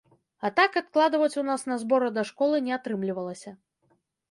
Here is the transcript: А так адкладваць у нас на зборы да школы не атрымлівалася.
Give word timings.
А 0.47 0.49
так 0.59 0.77
адкладваць 0.81 1.37
у 1.41 1.43
нас 1.51 1.67
на 1.73 1.77
зборы 1.85 2.09
да 2.17 2.25
школы 2.31 2.65
не 2.71 2.77
атрымлівалася. 2.81 3.57